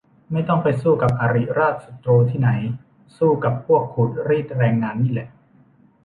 [0.31, 2.49] ไม่ต้องไปสู้กับอริราชศัตรูที่ไหน
[3.17, 5.27] สู้กับพวกขูดรีดแรงงานนี่แหละ